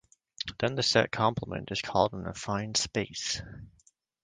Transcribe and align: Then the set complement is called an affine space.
Then 0.57 0.73
the 0.73 0.81
set 0.81 1.11
complement 1.11 1.71
is 1.71 1.83
called 1.83 2.13
an 2.13 2.23
affine 2.23 2.75
space. 2.75 3.39